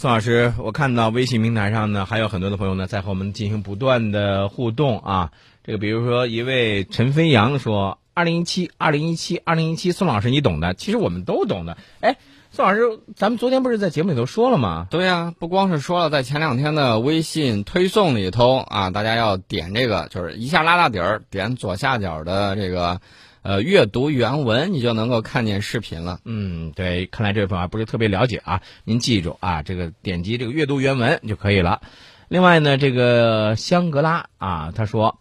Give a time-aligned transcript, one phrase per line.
[0.00, 5.30] 宋老师，我看到微信平台上呢，还有很多的朋友呢在和我们进行不断的互动啊。
[5.62, 12.16] 这个比如说一位陈飞扬说：“二零一七，二零一七，二零一七，宋老师你懂的，其实我们都懂的。”哎，
[12.50, 12.80] 宋老师，
[13.14, 14.86] 咱们昨天不是在节目里头说了吗？
[14.88, 23.02] 对呀，不光是说了，在前两天的微信推送里头啊，大家要点这个，就是一下拉大底儿，点左下角的这个。
[23.42, 26.20] 呃，阅读原文你就能够看见视频了。
[26.24, 28.60] 嗯，对，看来这位朋友不是特别了解啊。
[28.84, 31.80] 您记住啊，这个点击这个阅读原文就可以了。
[32.28, 35.18] 另外呢，这个香格拉啊，他说，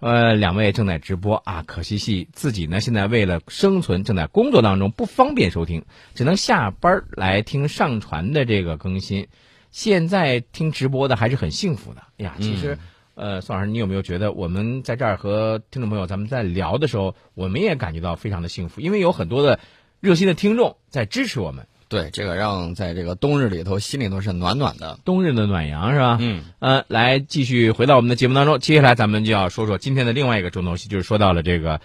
[0.00, 5.84] 呃，两位正在直播啊，可惜系自己呢现在为了生存正在工作当中，不方便收听，
[6.14, 9.28] 只能下班来听上传的这个更新。
[9.70, 12.34] 现在听直播的还是很幸福的哎呀。
[12.40, 12.78] 其实。
[13.20, 19.60] 呃，宋老师，你有没有觉得我们在这儿和听众朋友咱们在聊的时候，我们也感觉到非常的幸福，因为有很多的
[20.00, 21.66] 热心的听众在支持我们。
[21.90, 26.16] 对，这个让在这个冬日里头心里头是暖暖的，冬日的暖阳是吧？
[26.18, 26.44] 嗯。
[26.60, 31.78] 呃，来继续回到我们的节目当中，接下来咱们就要说说今天的另外一个重头戏，就是说到了这个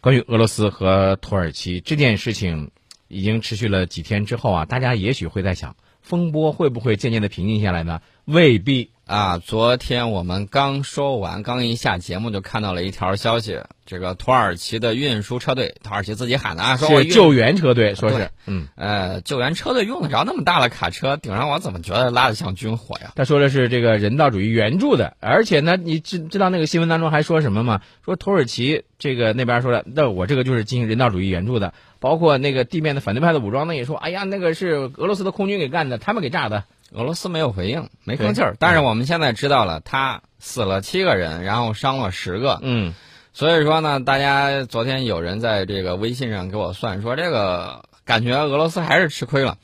[0.00, 2.70] 关于俄罗斯和土耳其这件事情，
[3.08, 8.00] 已经持续了几天之后啊，大家也许会在想，风波会不会渐渐的平静下来呢？
[8.24, 8.92] 未必。
[9.06, 23.12] 啊，昨天我们刚说完，刚一下节目就看到了一条消息，这个土耳其的运输车队，土耳其自己喊的啊，说是救援车队，说是，嗯，呃，救援车队用得着那么大的卡车顶上，我怎么觉得拉的像军火呀？
[23.14, 27.82] 他说的是这个人道主义援助的，而且呢，你知知道那个新闻当中还说什么吗？
[28.06, 36.64] 说土耳其这个那边说的，那我这个就是进行人道主义援助的，包括那个地面的反对派的武装呢也说，哎呀，那个是俄罗斯的空军给干的，他们给炸的。
[36.94, 38.56] 俄罗斯没有回应，没吭气儿。
[38.58, 42.60] 但是我们现在知道了，他死了七个人，然后伤了十个。
[42.62, 42.94] 嗯，
[43.32, 49.58] 所以说呢，大家昨天有人在这个微信上给我算，说这个感觉俄罗斯还是吃亏了。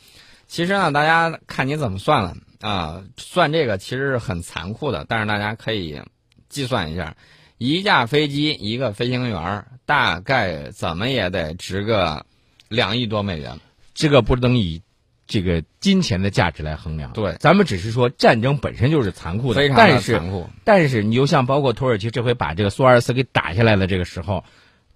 [0.49, 3.03] 其实呢，大家看你怎么算了啊？
[3.17, 6.03] 算这个其实是很残酷的，但是大家可以
[6.49, 7.15] 计算一下，
[7.59, 12.27] 一架飞机一个飞行员大概怎么也得值个
[12.69, 13.61] 两亿多美元。
[13.95, 14.83] 这个不能以。
[15.31, 20.51] 这个金钱的价值来衡量，对，咱们只是说战争本身就是残酷的，非常的残酷。
[20.65, 24.43] 但是你就像包括土耳其这回把这个苏阿尔斯给打下来的这个时候，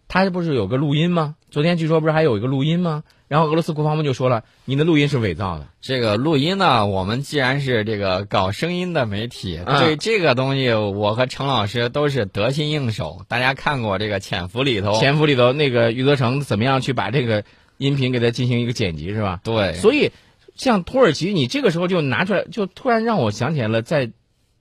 [0.08, 1.36] 他不是有个录音吗？
[1.50, 3.04] 昨天据说不是还有一个录音吗？
[3.28, 5.68] 然后俄罗斯国防部就说了，你的录音是伪造的。
[5.80, 13.24] 这个录音呢，我们既然是这个搞声音的媒体，对这个东西，我和程老师都是得心应手。
[13.28, 17.44] 大家看过这个《潜伏》里头，《潜伏》里头那个余则成怎么样去把这个
[17.78, 19.40] 音频给它进行一个剪辑，是吧？
[19.44, 20.10] 对，所以。
[20.56, 24.12] 像土耳其，你这个时候就拿出来，就突然让我想起来了，在，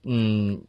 [0.02, 0.64] 嗯，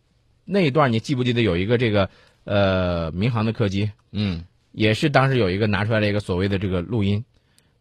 [0.45, 2.11] 那一段你记不记得有一个这个
[2.45, 7.25] 呃民航的客机，嗯，也是当时有一个拿出来了一个所谓的这个录音，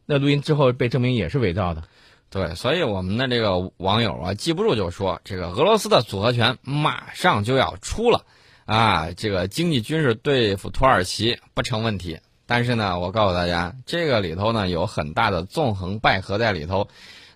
[0.05, 1.83] 那录音之后被证明也是伪造的，
[2.29, 8.23] 对，所以我们的这个网友啊，记不住就说这个俄罗斯的组合拳马上就要出了，
[8.63, 16.87] 啊，这个经济军事对付土耳其不成问题，但是呢，我告诉大家，这个里头呢有很大的纵横捭阖在里头。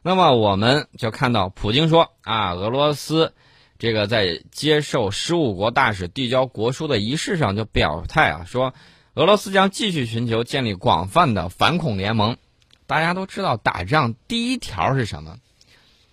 [0.04, 3.34] 那么我们就看到，普京说啊，俄罗斯
[3.78, 8.74] 这个在接受十五国大使递交国书的仪式上就表态啊，说
[9.16, 12.38] 俄罗斯将继续寻求建立广泛的反恐联盟。
[12.86, 15.38] 大家都知道，打仗第一条是什么？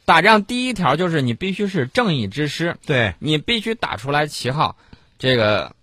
[0.04, 4.76] 打仗第一条就是你必须是正义之师，对你必须打出来旗号，
[5.18, 5.74] 这个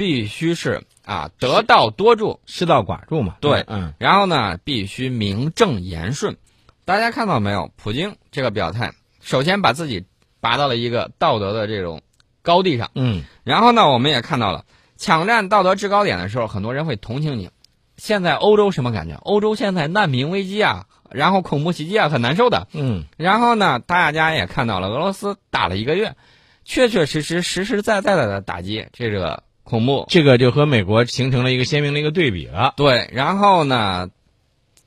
[0.00, 3.36] 必须是啊得道多助，失道寡助嘛。
[3.42, 6.38] 对，嗯，然后呢，必须名正言顺。
[6.86, 7.70] 大家看到没有？
[7.76, 10.06] 普京这个表态，首先把自己
[10.40, 12.00] 拔到了一个道德的这种
[12.40, 14.64] 高地上，嗯，然后呢，我们也看到了
[14.96, 17.50] 抢占道德制高点的时候，很多人会同情你。
[17.98, 19.16] 现在欧洲什么感觉？
[19.16, 23.04] 欧洲现在难民危机啊，然后恐怖袭击啊，很难受的，嗯。
[23.18, 26.16] 然后呢，大家也看到了，俄罗斯打了一个月，
[26.64, 32.74] 确确实实、实实在在的打击这个恐怖，这个就和美国形成了一个鲜明的一个对比了。
[32.76, 34.10] 对，然后呢？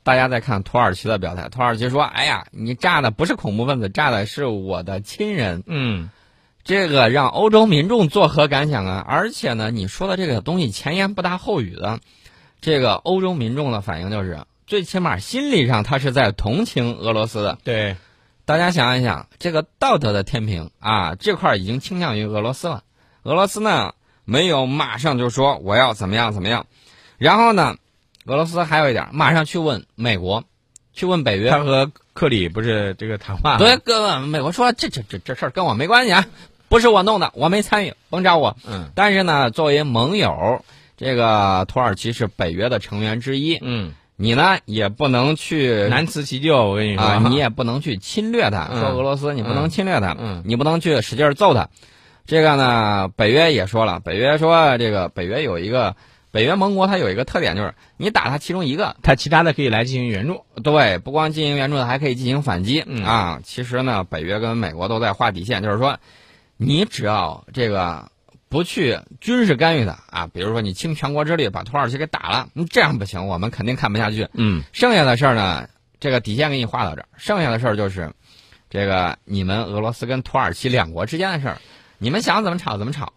[0.06, 6.10] 大家再看土耳其的表态，土耳其说：“哎呀，你炸的不是恐怖分子，炸的是我的亲人。”嗯，
[6.62, 9.02] 这个让欧洲民众作何感想啊？
[9.08, 12.00] 而且呢，你说的这个东西前言不搭后语的，
[12.60, 17.56] 这个欧洲民众的反应就是，最起码心理上他是在同情俄罗斯的。
[17.64, 17.96] 对，
[18.44, 22.82] 大家想一想，这个道德的天平啊，这块已经倾向于俄罗斯了。
[23.22, 23.94] 俄罗斯呢，
[24.24, 26.66] 没有马上就说我要怎么样怎么样，
[27.18, 27.76] 然后呢？
[28.26, 30.44] 俄罗斯还有一点，马上去问美国，
[30.94, 31.50] 去问北约。
[31.50, 33.58] 他和克里不是这个谈话？
[33.58, 36.24] 对，哥，美国说这这这这事儿跟我没关系啊，
[36.70, 38.56] 不是我弄的，我没参与，甭找我。
[38.66, 38.88] 嗯。
[38.94, 40.64] 但是呢，作为盟友，
[40.96, 43.58] 这个土耳其是北约的成员之一。
[43.60, 43.92] 嗯。
[44.16, 46.70] 你呢也不能去难辞其咎。
[46.70, 48.70] 我跟你说，啊，你也不能去侵略他。
[48.72, 51.68] 嗯说俄罗斯，你不能侵略他，嗯你不能去使劲揍他。
[52.26, 55.94] 这个呢，北约也说了，北约说这个北约有一个
[56.30, 60.44] 北约盟国，它有一个特点，就是你打它其中一个，它其他的可以来进行援助。
[60.62, 63.40] 对，不光进行援助，还可以进行反击、嗯啊。
[63.44, 65.98] 其实呢，北约跟美国都在画底线，就是说，
[66.56, 68.10] 你只要这个
[68.48, 74.28] 不去军事干预的啊，比如说你倾全国之力把土耳其给打了，嗯这样不行，我们肯定看不下去。
[74.32, 75.68] 嗯剩下的事儿呢，
[76.00, 78.10] 这个底线给你画到这儿，剩下的事儿就是，
[78.70, 81.58] 这个你们俄罗斯跟土耳其两国之间的事儿，
[82.04, 83.14] 你们想怎么吵怎么吵，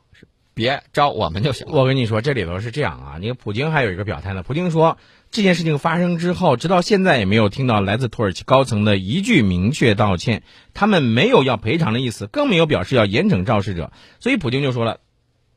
[0.53, 1.67] 别招我们就行。
[1.69, 4.43] 我跟你说，这里头是这样啊，你看普京还有一个表态呢。
[4.43, 4.97] 普京说，
[5.29, 10.41] 这件事情发生之后，直到现在也没有听到来自土耳其高层的一句明确道歉，
[10.73, 13.91] 他们没有要赔偿的意思，更没有表示要严惩肇事者。
[14.21, 15.01] 所以普京就说了，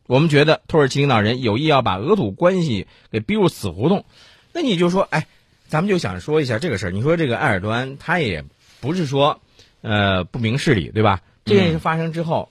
[0.09, 4.05] 我们觉得土耳其领导人有意要把俄土关系给逼入死胡同。
[4.53, 5.29] 那你就说，哎，
[5.69, 6.91] 咱们就想说一下这个事儿。
[6.91, 8.45] 你说这个埃尔多安，他也
[8.81, 9.41] 不是说，
[9.83, 11.21] 呃，不明事理，对吧？
[11.45, 12.51] 这件事发生之后，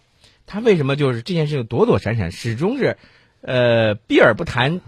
[0.50, 2.98] 他为什么就是这件事情躲躲闪闪，始终是，
[3.42, 4.82] 呃，避而不谈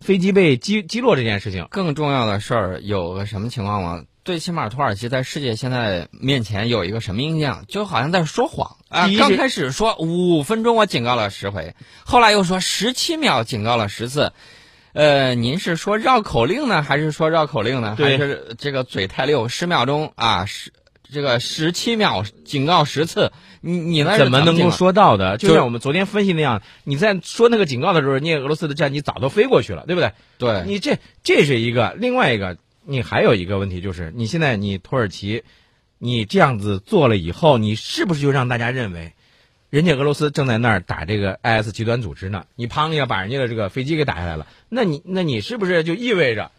[0.00, 1.68] 飞机被击击落这件事情？
[1.70, 4.02] 更重要的事儿有个什么情况吗？
[4.24, 9.08] 最起码土耳其在世界现在面前有一个什么印象，就好像在说谎啊！
[9.16, 14.32] 刚开始说五分钟我警告了十回，后来又说十七秒警告了十次。
[14.92, 17.94] 呃，您是说绕口令呢，还是说绕口令呢？
[17.96, 19.46] 还是这个嘴太溜？
[19.46, 20.72] 十秒钟啊，十
[21.12, 24.70] 这个十七秒警告十次，你你那怎么能够？
[24.70, 25.36] 说到的？
[25.36, 30.12] 就就像我们昨天分析那样，你在说那个警告的时候，你俄罗斯的战机早都飞过去了，对不对？
[30.38, 35.42] 对，你这这是一个，另外一个，你还有一个问题就是，你现在你土耳其，
[35.98, 39.12] 你这样子做了以后，你是不是就让大家认为，
[39.68, 42.46] 人家俄罗斯正在那儿打这个 IS 极端组织呢？
[42.54, 46.50] 你砰一下把人家的这个飞机给打下来了，那你那你是不是就意味着，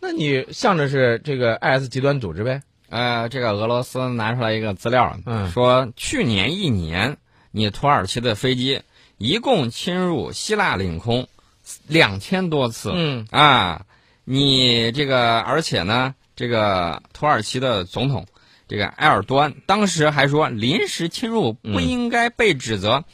[0.00, 2.62] 那你向着是这个 IS 极端组织呗？
[2.94, 5.50] 呃，这个俄罗斯拿出来一个资料，嗯。
[5.50, 7.16] 说去年一年，
[7.50, 8.82] 你土耳其的飞机
[9.18, 11.26] 一共侵入希腊领空
[11.88, 13.26] 两千多次，嗯。
[13.32, 13.84] 啊，
[14.22, 18.26] 你这个而且呢，这个土耳其的总统
[18.68, 23.04] 这个埃尔多安当时还说，临时侵入不应该被指责。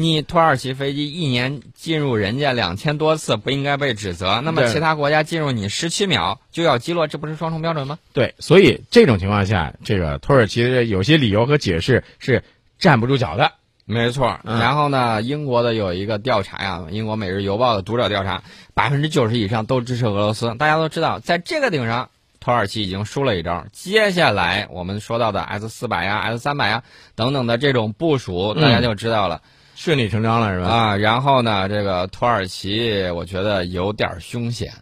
[0.00, 4.40] 你土耳其飞机一年进入人家两千多次，不应该被指责。
[4.44, 7.98] 那么其他国家进入你十七秒就要击落，这不是双重标准吗？
[8.12, 12.44] 对，所以这种情况下，这个土耳其的有些理由和解释是
[12.78, 13.50] 站不住脚的。
[13.86, 18.44] 没错，嗯然后呢，英国的有一个调查呀，英国《每日邮报》的读者调查，
[18.74, 20.54] 百分之九十以上都支持俄罗斯。
[20.54, 23.66] 大家都知道，在这个顶上，土耳其已经输了一招。
[23.72, 26.84] 接下来我们说到的 S 四百呀、S 三百呀
[27.16, 29.42] 等等的这种部署，嗯大家就知道了、
[29.80, 30.66] 顺理成章了，是吧？
[30.66, 30.96] 啊。
[30.96, 34.72] 然后呢，这个土耳其，我觉得有点凶险。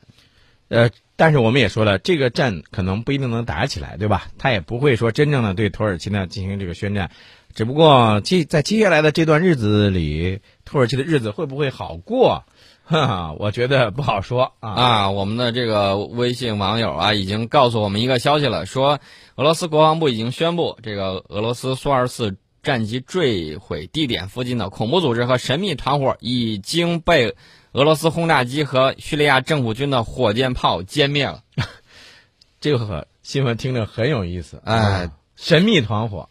[0.68, 4.28] 呃，但是我们也说了，这个战可能不一定能打起来，对吧？
[4.38, 7.10] 他也不会说真正的对土耳其呢进行这个宣战，
[7.54, 12.44] 只不过接在接下来的这段日子里，土耳其的日子会不会好过？
[12.88, 14.70] 哈哈，我觉得不好说啊。
[14.70, 18.98] 啊，我们的这个微信网友啊，已经告诉我们一个消息了，说
[19.34, 27.36] 俄罗斯国防部已经宣布，这个俄罗斯苏 -24 战机坠毁地点附近的恐怖组织和神秘团伙已经被
[27.70, 31.44] 俄罗斯轰炸机和叙利亚政府军的火箭炮歼灭了。
[32.60, 36.28] 这个新闻听着很有意思，哎啊，神秘团伙，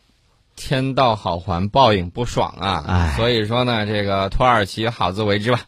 [0.57, 2.83] 天道好还，报应不爽啊！
[2.85, 5.65] 哎所以说呢，这个土耳其好自为之吧。